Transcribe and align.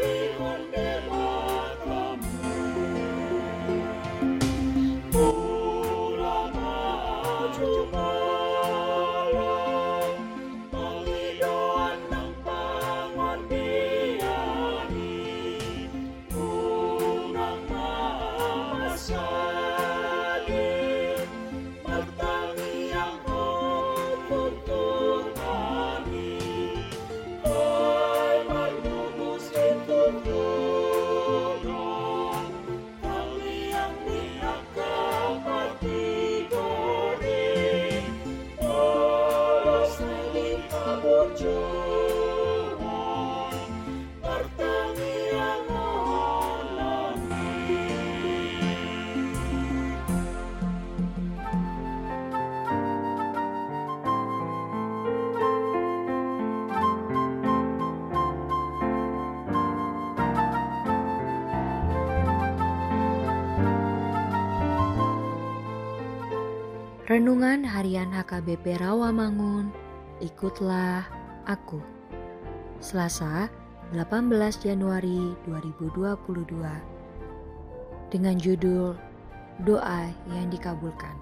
Holy 0.00 0.28
One 0.38 0.89
Renungan 67.10 67.66
Harian 67.66 68.14
HKBP 68.14 68.78
Rawamangun, 68.78 69.74
ikutlah 70.22 71.10
aku. 71.42 71.82
Selasa, 72.78 73.50
18 73.90 74.30
Januari 74.62 75.34
2022. 75.42 78.14
Dengan 78.14 78.38
judul 78.38 78.94
Doa 79.66 80.06
yang 80.30 80.54
dikabulkan. 80.54 81.18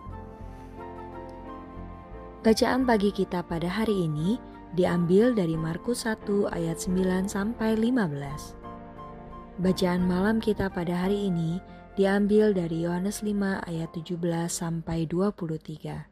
Bacaan 2.44 2.84
pagi 2.84 3.08
kita 3.08 3.40
pada 3.48 3.72
hari 3.72 4.12
ini 4.12 4.36
diambil 4.76 5.32
dari 5.32 5.56
Markus 5.56 6.04
1 6.04 6.52
ayat 6.52 6.84
9 6.84 7.32
sampai 7.32 7.80
15. 7.80 8.60
Bacaan 9.64 10.04
malam 10.04 10.36
kita 10.36 10.68
pada 10.68 11.08
hari 11.08 11.32
ini 11.32 11.77
diambil 11.98 12.54
dari 12.54 12.86
Yohanes 12.86 13.26
5 13.26 13.66
ayat 13.66 13.90
17 13.90 14.22
sampai 14.46 15.10
23. 15.10 16.06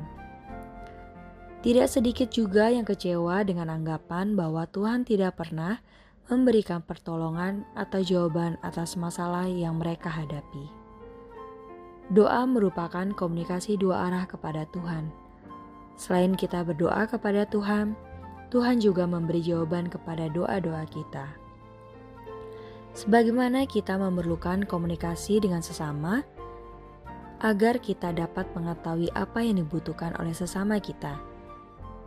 Tidak 1.62 1.86
sedikit 1.86 2.28
juga 2.34 2.74
yang 2.74 2.84
kecewa 2.84 3.46
dengan 3.46 3.70
anggapan 3.70 4.34
bahwa 4.34 4.66
Tuhan 4.66 5.06
tidak 5.06 5.38
pernah 5.38 5.78
memberikan 6.26 6.82
pertolongan 6.82 7.62
atau 7.78 8.02
jawaban 8.02 8.58
atas 8.66 8.98
masalah 8.98 9.46
yang 9.46 9.78
mereka 9.78 10.10
hadapi. 10.10 10.83
Doa 12.12 12.44
merupakan 12.44 13.09
komunikasi 13.16 13.81
dua 13.81 14.12
arah 14.12 14.28
kepada 14.28 14.69
Tuhan. 14.69 15.09
Selain 15.97 16.37
kita 16.37 16.60
berdoa 16.60 17.09
kepada 17.09 17.48
Tuhan, 17.48 17.97
Tuhan 18.53 18.76
juga 18.82 19.09
memberi 19.09 19.41
jawaban 19.41 19.88
kepada 19.88 20.28
doa-doa 20.28 20.84
kita. 20.91 21.32
Sebagaimana 22.93 23.64
kita 23.64 23.97
memerlukan 23.97 24.69
komunikasi 24.69 25.41
dengan 25.41 25.64
sesama, 25.64 26.22
agar 27.43 27.81
kita 27.81 28.12
dapat 28.12 28.47
mengetahui 28.53 29.09
apa 29.16 29.41
yang 29.43 29.64
dibutuhkan 29.64 30.12
oleh 30.20 30.37
sesama 30.37 30.78
kita. 30.78 31.19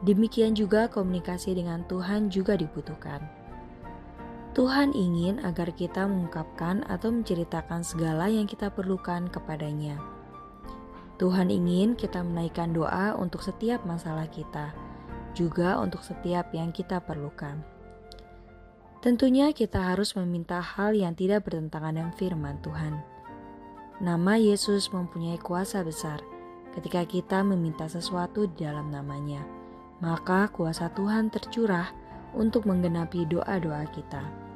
Demikian 0.06 0.54
juga 0.54 0.86
komunikasi 0.88 1.58
dengan 1.58 1.82
Tuhan 1.90 2.30
juga 2.30 2.54
dibutuhkan. 2.54 3.22
Tuhan 4.54 4.96
ingin 4.96 5.44
agar 5.44 5.74
kita 5.76 6.08
mengungkapkan 6.08 6.86
atau 6.88 7.12
menceritakan 7.12 7.84
segala 7.84 8.32
yang 8.32 8.48
kita 8.48 8.72
perlukan 8.72 9.28
kepadanya. 9.28 9.98
Tuhan 11.18 11.50
ingin 11.50 11.98
kita 11.98 12.22
menaikkan 12.22 12.78
doa 12.78 13.18
untuk 13.18 13.42
setiap 13.42 13.82
masalah 13.90 14.30
kita, 14.30 14.72
juga 15.34 15.82
untuk 15.82 16.06
setiap 16.06 16.54
yang 16.54 16.70
kita 16.70 17.02
perlukan. 17.02 17.58
Tentunya 19.02 19.54
kita 19.54 19.94
harus 19.94 20.14
meminta 20.14 20.62
hal 20.62 20.94
yang 20.94 21.14
tidak 21.14 21.46
bertentangan 21.46 21.94
dengan 21.94 22.14
firman 22.18 22.58
Tuhan. 22.62 23.02
Nama 23.98 24.34
Yesus 24.38 24.94
mempunyai 24.94 25.42
kuasa 25.42 25.82
besar 25.82 26.22
ketika 26.78 27.02
kita 27.06 27.42
meminta 27.42 27.90
sesuatu 27.90 28.46
di 28.46 28.66
dalam 28.66 28.94
namanya. 28.94 29.42
Maka 29.98 30.54
kuasa 30.54 30.94
Tuhan 30.94 31.34
tercurah 31.34 31.90
untuk 32.38 32.70
menggenapi 32.70 33.26
doa-doa 33.26 33.90
kita. 33.90 34.47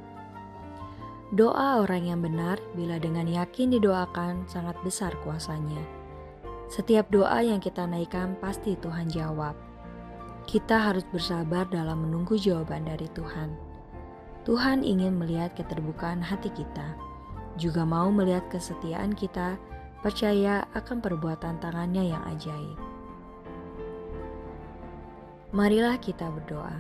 Doa 1.31 1.79
orang 1.79 2.11
yang 2.11 2.19
benar, 2.19 2.59
bila 2.75 2.99
dengan 2.99 3.23
yakin 3.23 3.71
didoakan, 3.71 4.43
sangat 4.51 4.75
besar 4.83 5.15
kuasanya. 5.23 5.79
Setiap 6.67 7.07
doa 7.07 7.39
yang 7.39 7.63
kita 7.63 7.87
naikkan, 7.87 8.35
pasti 8.43 8.75
Tuhan 8.75 9.07
jawab. 9.07 9.55
Kita 10.43 10.91
harus 10.91 11.07
bersabar 11.07 11.71
dalam 11.71 12.03
menunggu 12.03 12.35
jawaban 12.35 12.83
dari 12.83 13.07
Tuhan. 13.15 13.55
Tuhan 14.43 14.83
ingin 14.83 15.15
melihat 15.15 15.55
keterbukaan 15.55 16.19
hati 16.19 16.51
kita, 16.51 16.99
juga 17.55 17.87
mau 17.87 18.11
melihat 18.11 18.51
kesetiaan 18.51 19.15
kita, 19.15 19.55
percaya 20.03 20.67
akan 20.75 20.99
perbuatan 20.99 21.63
tangannya 21.63 22.11
yang 22.11 22.23
ajaib. 22.27 22.75
Marilah 25.55 25.95
kita 25.95 26.27
berdoa. 26.27 26.75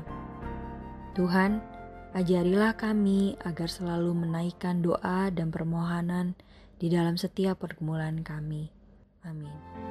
Tuhan, 1.15 1.63
Ajarilah 2.11 2.75
kami 2.75 3.39
agar 3.39 3.71
selalu 3.71 4.11
menaikkan 4.27 4.83
doa 4.83 5.31
dan 5.31 5.47
permohonan 5.47 6.35
di 6.75 6.91
dalam 6.91 7.15
setiap 7.15 7.63
pergumulan 7.63 8.19
kami. 8.19 8.67
Amin. 9.23 9.90